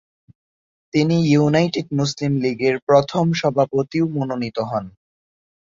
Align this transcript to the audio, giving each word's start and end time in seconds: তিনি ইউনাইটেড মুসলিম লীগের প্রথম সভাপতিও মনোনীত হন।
তিনি 0.93 1.17
ইউনাইটেড 1.31 1.87
মুসলিম 1.99 2.31
লীগের 2.43 2.75
প্রথম 2.87 3.25
সভাপতিও 3.33 4.05
মনোনীত 4.07 4.57
হন। 4.61 4.85